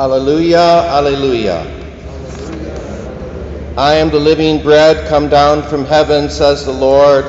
[0.00, 1.60] Alleluia, Alleluia.
[3.76, 7.26] I am the living bread come down from heaven, says the Lord.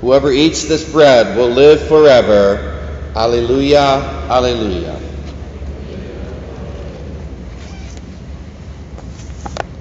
[0.00, 3.10] Whoever eats this bread will live forever.
[3.16, 3.82] Alleluia,
[4.30, 5.00] Alleluia.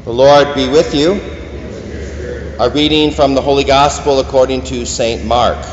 [0.05, 1.21] The Lord be with you.
[2.57, 5.23] A reading from the Holy Gospel according to St.
[5.25, 5.63] Mark.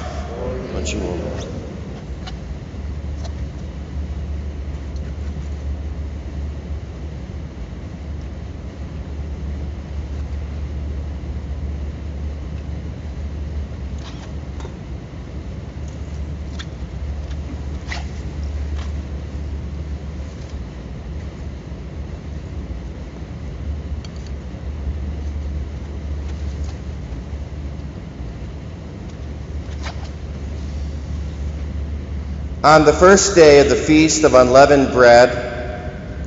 [32.66, 35.30] On the first day of the feast of unleavened bread,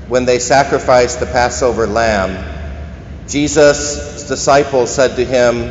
[0.08, 2.32] when they sacrificed the Passover lamb,
[3.28, 5.68] Jesus' disciples said to him,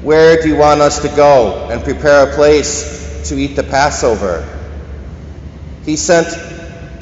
[0.00, 4.48] Where do you want us to go and prepare a place to eat the Passover?
[5.84, 6.28] He sent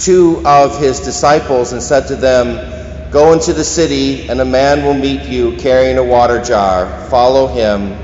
[0.01, 4.85] two of his disciples and said to them, Go into the city, and a man
[4.85, 7.07] will meet you carrying a water jar.
[7.09, 7.97] Follow him.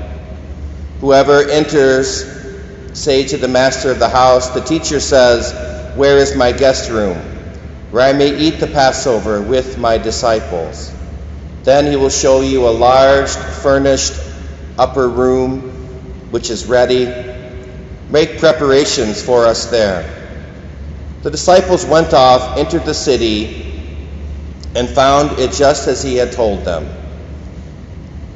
[1.01, 2.32] Whoever enters
[2.93, 5.51] Say to the master of the house, The teacher says,
[5.95, 7.17] Where is my guest room,
[7.91, 10.93] where I may eat the Passover with my disciples?
[11.63, 14.13] Then he will show you a large, furnished
[14.77, 15.73] upper room
[16.33, 17.05] which is ready.
[18.09, 20.03] Make preparations for us there.
[21.21, 23.85] The disciples went off, entered the city,
[24.75, 26.89] and found it just as he had told them.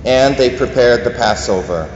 [0.05, 1.89] And they prepared the Passover.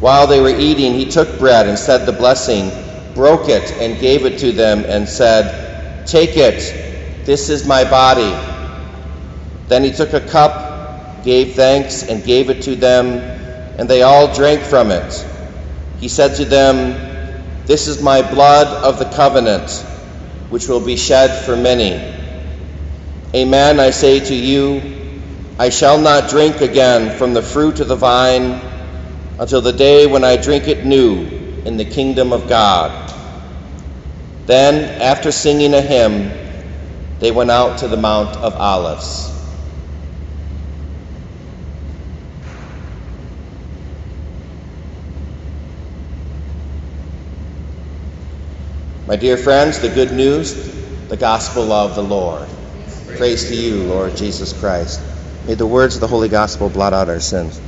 [0.00, 2.70] While they were eating, he took bread and said the blessing,
[3.14, 8.32] broke it, and gave it to them, and said, Take it, this is my body.
[9.66, 13.18] Then he took a cup, gave thanks, and gave it to them,
[13.76, 15.26] and they all drank from it.
[15.98, 19.70] He said to them, This is my blood of the covenant,
[20.48, 22.14] which will be shed for many.
[23.34, 24.96] Amen, I say to you,
[25.58, 28.67] I shall not drink again from the fruit of the vine
[29.38, 33.12] until the day when I drink it new in the kingdom of God.
[34.46, 36.32] Then, after singing a hymn,
[37.20, 39.34] they went out to the Mount of Olives.
[49.06, 50.54] My dear friends, the good news,
[51.08, 52.48] the gospel of the Lord.
[53.16, 55.00] Praise to you, Lord Jesus Christ.
[55.46, 57.58] May the words of the Holy Gospel blot out our sins.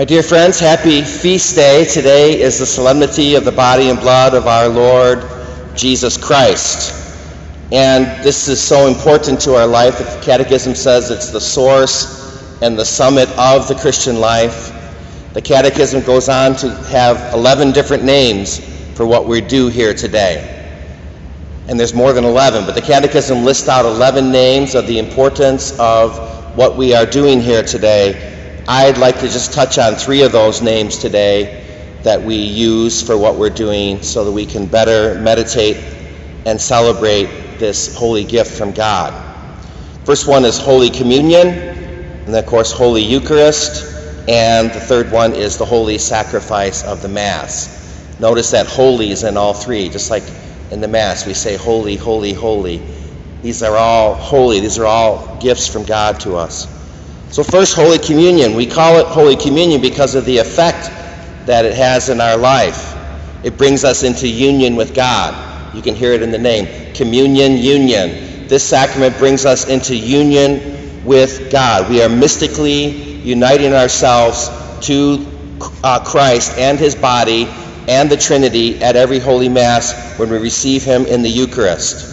[0.00, 1.84] My dear friends, happy feast day.
[1.84, 5.26] Today is the solemnity of the body and blood of our Lord
[5.76, 6.94] Jesus Christ.
[7.70, 9.98] And this is so important to our life.
[9.98, 14.72] The Catechism says it's the source and the summit of the Christian life.
[15.34, 18.58] The Catechism goes on to have 11 different names
[18.94, 20.72] for what we do here today.
[21.68, 25.78] And there's more than 11, but the Catechism lists out 11 names of the importance
[25.78, 28.38] of what we are doing here today
[28.72, 33.18] I'd like to just touch on three of those names today that we use for
[33.18, 35.76] what we're doing so that we can better meditate
[36.46, 39.12] and celebrate this holy gift from God.
[40.04, 45.58] First one is Holy Communion, and of course, Holy Eucharist, and the third one is
[45.58, 48.16] the Holy Sacrifice of the Mass.
[48.20, 50.22] Notice that holy is in all three, just like
[50.70, 52.80] in the Mass we say holy, holy, holy.
[53.42, 56.79] These are all holy, these are all gifts from God to us.
[57.30, 58.56] So, first, Holy Communion.
[58.56, 60.90] We call it Holy Communion because of the effect
[61.46, 62.96] that it has in our life.
[63.44, 65.72] It brings us into union with God.
[65.72, 68.48] You can hear it in the name Communion, Union.
[68.48, 71.88] This sacrament brings us into union with God.
[71.88, 74.50] We are mystically uniting ourselves
[74.88, 75.24] to
[75.84, 77.46] uh, Christ and His body
[77.86, 82.08] and the Trinity at every Holy Mass when we receive Him in the Eucharist.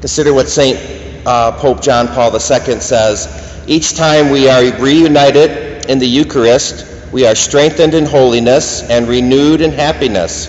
[0.00, 1.26] Consider what St.
[1.26, 7.26] Uh, Pope John Paul II says each time we are reunited in the Eucharist, we
[7.26, 10.46] are strengthened in holiness and renewed in happiness.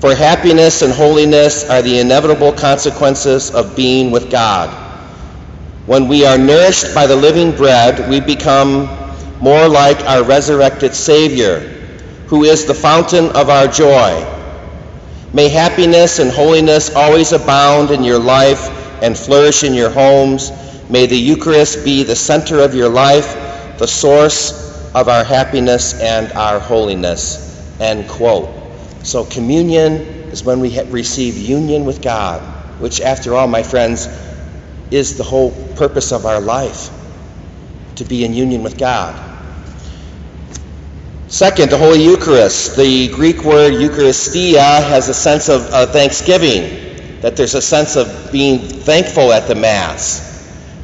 [0.00, 4.68] For happiness and holiness are the inevitable consequences of being with God.
[5.86, 8.90] When we are nourished by the living bread, we become
[9.40, 11.60] more like our resurrected Savior,
[12.26, 14.22] who is the fountain of our joy.
[15.32, 18.68] May happiness and holiness always abound in your life
[19.02, 20.50] and flourish in your homes
[20.94, 24.52] May the Eucharist be the center of your life the source
[24.94, 27.80] of our happiness and our holiness.
[27.80, 28.48] End quote.
[29.02, 29.94] So, communion
[30.30, 32.40] is when we receive union with God,
[32.80, 34.06] which, after all, my friends,
[34.92, 36.90] is the whole purpose of our life
[37.96, 39.20] to be in union with God.
[41.26, 42.76] Second, the Holy Eucharist.
[42.76, 48.30] The Greek word Eucharistia has a sense of uh, thanksgiving, that there's a sense of
[48.30, 50.33] being thankful at the Mass.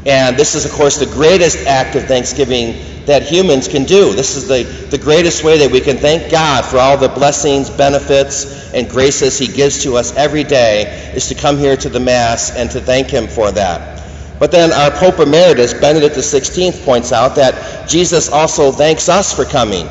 [0.07, 4.15] And this is, of course, the greatest act of thanksgiving that humans can do.
[4.15, 7.69] This is the, the greatest way that we can thank God for all the blessings,
[7.69, 12.01] benefits, and graces He gives to us every day, is to come here to the
[12.01, 14.39] Mass and to thank Him for that.
[14.39, 19.45] But then our Pope Emeritus, Benedict XVI, points out that Jesus also thanks us for
[19.45, 19.87] coming.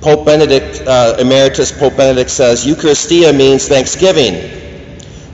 [0.00, 4.65] Pope Benedict, uh, Emeritus Pope Benedict says, Eucharistia means thanksgiving.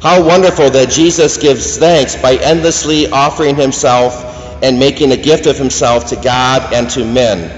[0.03, 5.57] How wonderful that Jesus gives thanks by endlessly offering himself and making a gift of
[5.57, 7.49] himself to God and to men.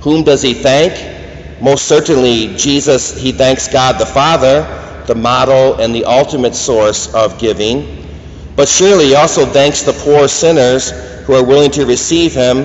[0.00, 1.60] Whom does he thank?
[1.60, 4.62] Most certainly, Jesus, he thanks God the Father,
[5.06, 8.08] the model and the ultimate source of giving.
[8.56, 10.90] But surely he also thanks the poor sinners
[11.26, 12.64] who are willing to receive him,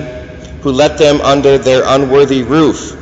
[0.62, 2.96] who let them under their unworthy roof.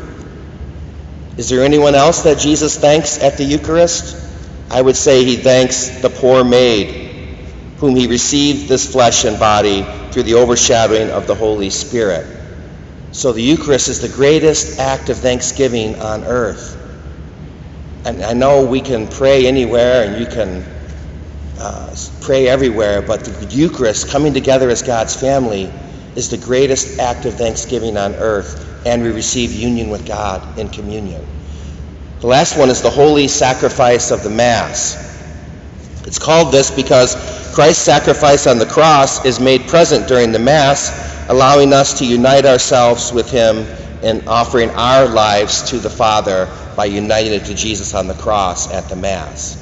[1.36, 4.31] Is there anyone else that Jesus thanks at the Eucharist?
[4.72, 9.82] I would say he thanks the poor maid, whom he received this flesh and body
[10.10, 12.26] through the overshadowing of the Holy Spirit.
[13.10, 16.78] So the Eucharist is the greatest act of thanksgiving on earth.
[18.06, 20.64] And I know we can pray anywhere and you can
[21.58, 25.70] uh, pray everywhere, but the Eucharist, coming together as God's family,
[26.16, 30.70] is the greatest act of thanksgiving on earth, and we receive union with God in
[30.70, 31.26] communion.
[32.22, 34.94] The last one is the holy sacrifice of the Mass.
[36.06, 37.16] It's called this because
[37.52, 42.46] Christ's sacrifice on the cross is made present during the Mass, allowing us to unite
[42.46, 43.66] ourselves with Him
[44.04, 48.72] in offering our lives to the Father by uniting it to Jesus on the cross
[48.72, 49.58] at the Mass.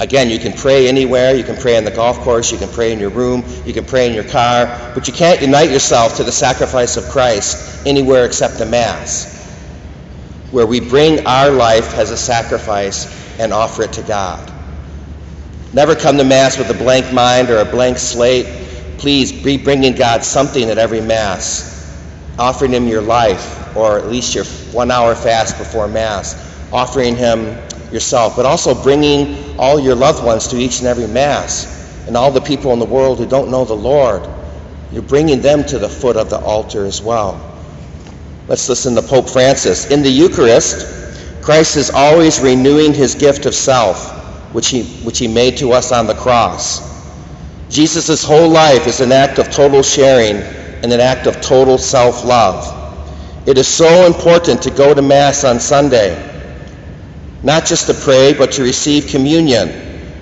[0.00, 1.32] Again, you can pray anywhere.
[1.36, 2.50] You can pray on the golf course.
[2.50, 3.44] You can pray in your room.
[3.64, 4.66] You can pray in your car.
[4.96, 9.35] But you can't unite yourself to the sacrifice of Christ anywhere except the Mass
[10.50, 14.52] where we bring our life as a sacrifice and offer it to God.
[15.72, 18.46] Never come to Mass with a blank mind or a blank slate.
[18.98, 24.34] Please be bringing God something at every Mass, offering Him your life, or at least
[24.34, 26.34] your one hour fast before Mass,
[26.72, 27.58] offering Him
[27.92, 32.30] yourself, but also bringing all your loved ones to each and every Mass, and all
[32.30, 34.26] the people in the world who don't know the Lord.
[34.92, 37.45] You're bringing them to the foot of the altar as well.
[38.48, 39.90] Let's listen to Pope Francis.
[39.90, 44.12] In the Eucharist, Christ is always renewing his gift of self,
[44.54, 46.80] which he, which he made to us on the cross.
[47.70, 52.24] Jesus' whole life is an act of total sharing and an act of total self
[52.24, 52.72] love.
[53.48, 56.14] It is so important to go to Mass on Sunday,
[57.42, 59.68] not just to pray, but to receive communion.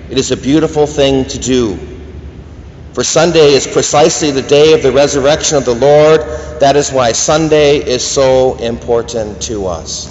[0.09, 1.94] It is a beautiful thing to do.
[2.95, 6.21] For Sunday is precisely the day of the resurrection of the Lord.
[6.61, 10.07] That is why Sunday is so important to us.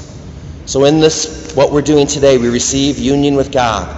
[0.67, 3.89] So, in this, what we're doing today, we receive union with God.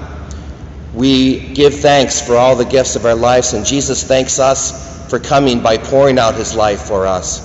[0.94, 5.18] We give thanks for all the gifts of our lives, and Jesus thanks us for
[5.18, 7.42] coming by pouring out his life for us.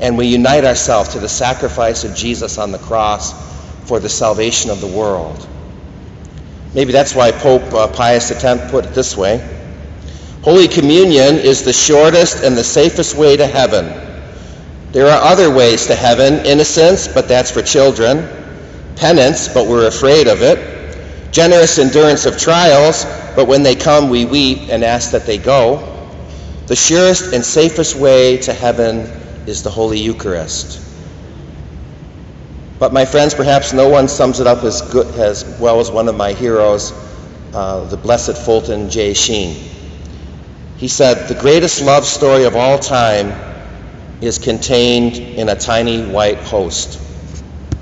[0.00, 3.34] And we unite ourselves to the sacrifice of Jesus on the cross
[3.86, 5.46] for the salvation of the world.
[6.72, 9.56] Maybe that's why Pope uh, Pius X put it this way.
[10.42, 13.86] Holy Communion is the shortest and the safest way to heaven.
[14.92, 18.28] There are other ways to heaven innocence, but that's for children,
[18.96, 23.04] penance, but we're afraid of it, generous endurance of trials,
[23.34, 25.94] but when they come, we weep and ask that they go.
[26.66, 29.00] The surest and safest way to heaven
[29.46, 30.84] is the Holy Eucharist.
[32.78, 36.08] But my friends, perhaps no one sums it up as, good, as well as one
[36.08, 36.92] of my heroes,
[37.52, 39.14] uh, the Blessed Fulton J.
[39.14, 39.77] Sheen.
[40.78, 43.34] He said, The greatest love story of all time
[44.20, 47.07] is contained in a tiny white host.